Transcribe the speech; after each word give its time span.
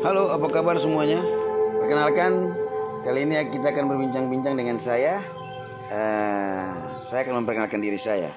Halo, 0.00 0.32
apa 0.32 0.48
kabar 0.48 0.80
semuanya? 0.80 1.20
Perkenalkan, 1.76 2.56
kali 3.04 3.28
ini 3.28 3.36
kita 3.52 3.68
akan 3.68 3.84
berbincang-bincang 3.84 4.56
dengan 4.56 4.80
saya. 4.80 5.20
Uh, 5.92 6.72
saya 7.04 7.28
akan 7.28 7.44
memperkenalkan 7.44 7.84
diri 7.84 8.00
saya. 8.00 8.32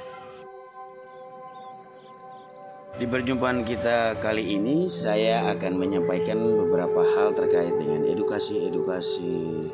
Di 2.99 3.07
perjumpaan 3.07 3.63
kita 3.63 4.19
kali 4.19 4.59
ini, 4.59 4.91
saya 4.91 5.55
akan 5.55 5.79
menyampaikan 5.79 6.35
beberapa 6.35 6.99
hal 6.99 7.31
terkait 7.31 7.71
dengan 7.79 8.11
edukasi-edukasi 8.11 9.71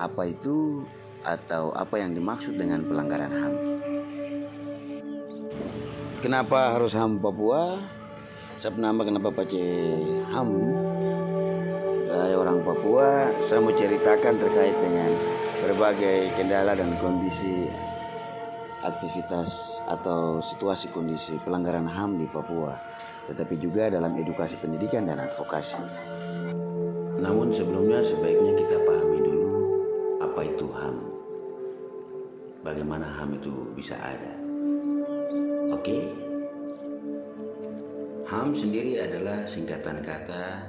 apa 0.00 0.32
itu 0.32 0.80
atau 1.28 1.76
apa 1.76 2.00
yang 2.00 2.16
dimaksud 2.16 2.56
dengan 2.56 2.80
pelanggaran 2.88 3.32
HAM. 3.36 3.54
Kenapa 6.24 6.72
harus 6.72 6.96
HAM 6.96 7.20
Papua? 7.20 7.84
Saya 8.56 8.72
nama 8.80 9.04
kenapa 9.04 9.28
pakai 9.28 9.68
HAM? 10.32 10.48
Saya 12.08 12.34
orang 12.40 12.64
Papua, 12.64 13.28
saya 13.44 13.60
mau 13.60 13.68
ceritakan 13.76 14.40
terkait 14.40 14.72
dengan 14.80 15.12
berbagai 15.60 16.32
kendala 16.40 16.72
dan 16.72 16.96
kondisi 16.96 17.68
aktivitas 18.80 19.84
atau 19.84 20.40
situasi 20.40 20.88
kondisi 20.88 21.36
pelanggaran 21.44 21.84
HAM 21.84 22.16
di 22.16 22.24
Papua, 22.32 22.72
tetapi 23.28 23.60
juga 23.60 23.92
dalam 23.92 24.16
edukasi 24.16 24.56
pendidikan 24.56 25.04
dan 25.04 25.20
advokasi. 25.20 25.76
Namun 27.20 27.52
sebelumnya 27.52 28.00
sebaiknya 28.00 28.56
kita 28.56 28.76
pahami 28.88 29.18
dulu 29.20 29.52
apa 30.24 30.40
itu 30.48 30.66
HAM. 30.72 30.96
Bagaimana 32.64 33.04
HAM 33.20 33.36
itu 33.36 33.52
bisa 33.76 34.00
ada. 34.00 34.32
Oke? 35.76 35.84
Okay? 35.84 36.25
HAM 38.26 38.58
sendiri 38.58 38.98
adalah 38.98 39.46
singkatan 39.46 40.02
kata 40.02 40.66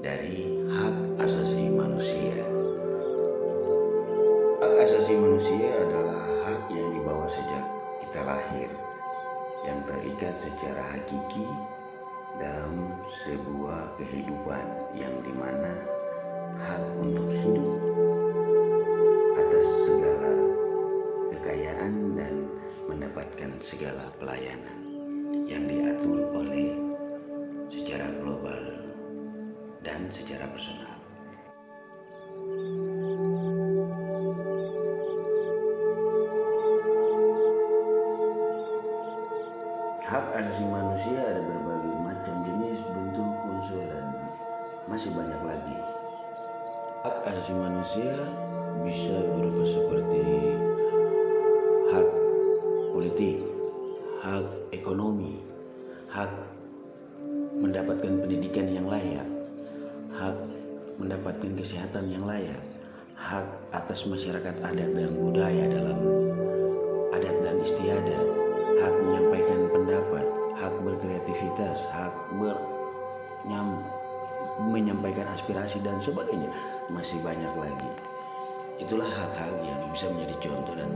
dari 0.00 0.64
hak 0.64 1.20
asasi 1.20 1.68
manusia. 1.68 2.40
Hak 4.64 4.74
asasi 4.80 5.12
manusia 5.12 5.76
adalah 5.76 6.24
hak 6.48 6.72
yang 6.72 6.88
dibawa 6.96 7.28
sejak 7.28 7.64
kita 8.00 8.20
lahir, 8.24 8.70
yang 9.68 9.78
terikat 9.84 10.40
secara 10.40 10.82
hakiki 10.96 11.44
dalam 12.40 12.96
sebuah 13.28 13.92
kehidupan 14.00 14.64
yang 14.96 15.12
di 15.20 15.36
mana 15.36 15.76
hak 16.64 16.84
untuk 16.96 17.28
hidup 17.28 17.65
secara 30.12 30.46
personal. 30.50 30.94
Hak 40.06 40.26
asasi 40.38 40.64
manusia 40.64 41.18
ada 41.18 41.42
berbagai 41.42 41.94
macam 41.98 42.34
jenis, 42.46 42.78
bentuk, 42.94 43.30
unsur, 43.50 43.82
dan 43.90 44.06
masih 44.86 45.10
banyak 45.10 45.42
lagi. 45.42 45.76
Hak 47.02 47.16
asasi 47.26 47.52
manusia 47.58 48.14
bisa 48.86 49.18
berupa 49.34 49.66
seperti 49.66 50.22
hak 51.90 52.08
politik, 52.94 53.42
hak 54.22 54.46
ekonomi, 54.70 55.42
hak 56.06 56.30
mendapatkan 57.58 58.22
pendidikan 58.22 58.70
yang 58.70 58.86
layak, 58.86 59.25
mendapatkan 61.36 61.60
kesehatan 61.60 62.04
yang 62.08 62.24
layak, 62.24 62.62
hak 63.12 63.44
atas 63.76 64.08
masyarakat 64.08 64.56
adat 64.64 64.90
dan 64.96 65.12
budaya 65.20 65.68
dalam 65.68 65.98
adat 67.12 67.36
dan 67.44 67.56
istiadat, 67.60 68.24
hak 68.80 68.94
menyampaikan 69.04 69.60
pendapat, 69.68 70.26
hak 70.56 70.74
berkreativitas, 70.80 71.84
hak 71.92 72.14
ber 72.40 72.56
menyampaikan 74.56 75.28
aspirasi 75.36 75.76
dan 75.84 76.00
sebagainya 76.00 76.48
masih 76.88 77.20
banyak 77.20 77.52
lagi. 77.60 77.92
Itulah 78.80 79.04
hak-hak 79.04 79.60
yang 79.60 79.80
bisa 79.92 80.08
menjadi 80.08 80.48
contoh 80.48 80.72
dan 80.72 80.88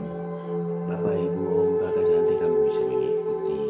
Bapak 0.89 1.21
Ibu 1.21 1.45
Om 1.45 1.71
Kakak 1.85 2.07
nanti 2.09 2.35
kami 2.41 2.57
bisa 2.65 2.81
mengikuti 2.89 3.61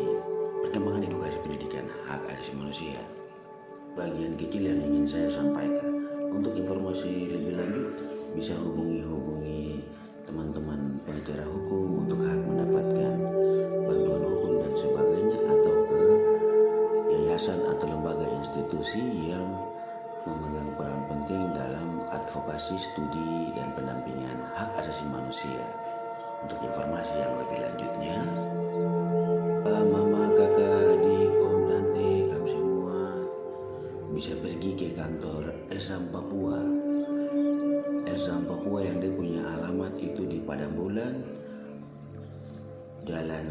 perkembangan 0.62 1.02
edukasi 1.02 1.38
pendidikan 1.42 1.86
hak 2.06 2.22
asasi 2.30 2.52
manusia. 2.54 3.02
Bagian 3.98 4.38
kecil 4.38 4.62
yang 4.70 4.80
ingin 4.86 5.06
saya 5.10 5.28
sampaikan. 5.34 5.79
Bisa 8.40 8.56
hubungi-hubungi 8.56 9.84
teman-teman 10.24 10.96
pengacara 11.04 11.44
hukum 11.44 12.08
untuk 12.08 12.24
hak 12.24 12.40
mendapatkan 12.40 13.14
bantuan 13.84 14.22
hukum 14.32 14.52
dan 14.64 14.72
sebagainya 14.80 15.38
atau 15.44 15.74
ke 15.84 16.02
yayasan 17.12 17.60
atau 17.68 17.84
lembaga 17.84 18.24
institusi 18.40 19.28
yang 19.28 19.44
memegang 20.24 20.72
peran 20.72 21.04
penting 21.12 21.52
dalam 21.52 22.00
advokasi 22.08 22.80
studi 22.80 23.52
dan 23.60 23.76
pendampingan 23.76 24.40
hak 24.56 24.72
asasi 24.80 25.04
manusia. 25.04 25.60
Untuk 26.40 26.64
informasi 26.64 27.12
yang 27.20 27.36
lebih 27.44 27.60
lanjutnya, 27.60 28.18
mama, 29.68 30.32
kakak, 30.32 30.96
adik, 30.96 31.32
om, 31.44 31.68
tante, 31.68 32.12
kamu 32.32 32.48
semua 32.48 33.00
bisa 34.16 34.32
pergi 34.40 34.70
ke 34.72 34.88
kantor 34.96 35.52
Esam 35.68 36.08
Papua. 36.08 36.79
Padang 40.50 40.74
Bulan, 40.74 41.14
jalan 43.06 43.46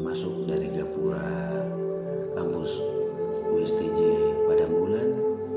masuk 0.00 0.48
dari 0.48 0.72
Gapura, 0.72 1.60
kampus 2.32 2.72
USTJ 3.52 4.00
Padang 4.48 4.72
Bulan 4.72 5.08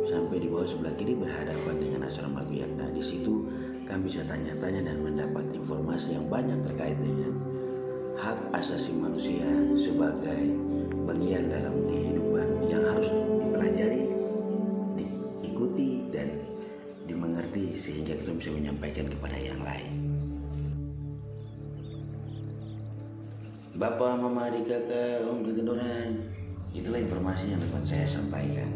sampai 0.04 0.44
di 0.44 0.52
bawah 0.52 0.68
sebelah 0.68 0.92
kiri 1.00 1.16
berhadapan 1.16 1.80
dengan 1.80 2.12
asrama 2.12 2.44
biak. 2.44 2.68
Nah 2.76 2.92
di 2.92 3.00
situ 3.00 3.48
kami 3.88 4.12
bisa 4.12 4.28
tanya-tanya 4.28 4.92
dan 4.92 5.00
mendapat 5.00 5.48
informasi 5.56 6.12
yang 6.12 6.28
banyak 6.28 6.60
terkait 6.60 7.00
dengan 7.00 7.40
hak 8.20 8.52
asasi 8.60 8.92
manusia 8.92 9.48
sebagai 9.80 10.44
bagian 11.08 11.48
dalam 11.48 11.88
kehidupan 11.88 12.68
yang 12.68 12.84
harus 12.84 13.08
dipelajari, 13.40 14.12
diikuti 15.00 16.04
dan 16.12 16.36
dimengerti 17.08 17.80
sehingga 17.80 18.12
kita 18.12 18.36
bisa 18.36 18.52
menyampaikan 18.52 19.08
kepada 19.08 19.40
yang 19.40 19.64
lain. 19.64 20.21
Bapak, 23.82 24.14
Mama, 24.14 24.46
adik, 24.46 24.70
kakak, 24.70 25.26
om, 25.26 25.42
tante, 25.42 26.14
itulah 26.70 27.02
informasi 27.02 27.50
yang 27.50 27.58
dapat 27.66 27.82
saya 27.82 28.06
sampaikan. 28.06 28.70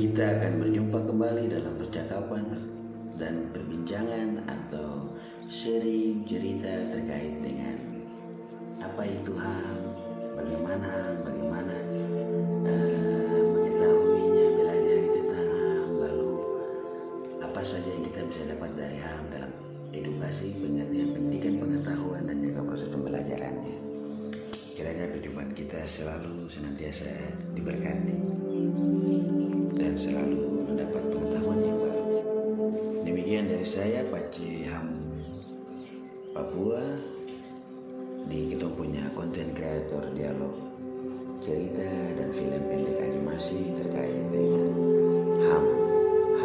Kita 0.00 0.24
akan 0.40 0.52
berjumpa 0.64 1.04
kembali 1.04 1.44
dalam 1.52 1.76
percakapan 1.76 2.56
dan 3.20 3.52
perbincangan 3.52 4.48
atau 4.48 5.12
seri 5.52 6.24
cerita 6.24 6.96
terkait 6.96 7.36
dengan 7.44 7.76
apa 8.80 9.04
itu 9.04 9.32
HAM, 9.36 9.76
bagaimana 10.32 11.20
bagaimana 11.20 11.76
kita 25.66 25.82
selalu 25.82 26.46
senantiasa 26.46 27.10
diberkati 27.50 28.14
dan 29.74 29.98
selalu 29.98 30.62
mendapat 30.62 31.02
pengetahuan 31.10 31.58
yang 31.58 31.78
baru. 31.82 32.06
Demikian 33.02 33.50
dari 33.50 33.66
saya, 33.66 34.06
Paci 34.06 34.62
Ham 34.70 34.94
Papua 36.30 36.78
di 38.30 38.54
kita 38.54 38.70
punya 38.78 39.10
konten 39.10 39.50
kreator 39.58 40.06
dialog 40.14 40.54
cerita 41.42 42.14
dan 42.14 42.30
film 42.30 42.62
pendek 42.70 43.02
animasi 43.02 43.58
terkait 43.82 44.22
dengan 44.30 44.70
HAM 45.50 45.66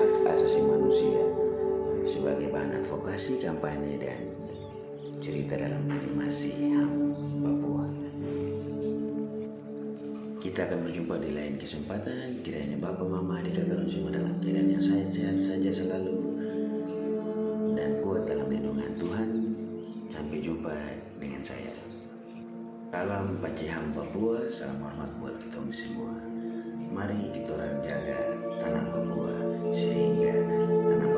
hak 0.01 0.13
asasi 0.33 0.65
manusia 0.65 1.21
sebagai 2.09 2.49
bahan 2.49 2.73
advokasi 2.73 3.37
kampanye 3.37 4.01
dan 4.01 4.33
cerita 5.21 5.61
dalam 5.61 5.85
animasi 5.85 6.73
HAM 6.73 6.89
Papua. 7.45 8.10
Kita 10.41 10.65
akan 10.65 10.89
berjumpa 10.89 11.21
di 11.21 11.37
lain 11.37 11.53
kesempatan. 11.61 12.41
Kiranya 12.41 12.81
Bapak, 12.81 13.05
Mama, 13.05 13.45
adik 13.45 13.61
kalian 13.61 13.85
semua 13.85 14.09
dalam 14.09 14.41
keadaan 14.41 14.73
yang 14.73 14.81
sehat-sehat 14.81 15.37
saja 15.37 15.69
selalu 15.69 16.17
dan 17.77 18.01
kuat 18.01 18.25
dalam 18.25 18.49
lindungan 18.49 18.89
Tuhan. 18.97 19.29
Sampai 20.09 20.41
jumpa 20.41 20.73
dengan 21.21 21.45
saya. 21.45 21.77
Salam 22.89 23.37
Paciham 23.37 23.93
Papua, 23.93 24.49
salam 24.49 24.81
hormat 24.81 25.13
buat 25.21 25.37
kita 25.45 25.61
semua. 25.77 26.09
Mari 26.89 27.21
kita 27.29 27.53
orang 27.53 27.77
jaga 27.85 28.19
tanah 28.65 28.85
Papua 28.97 29.33
sehingga 29.77 30.41
tanah 30.89 31.09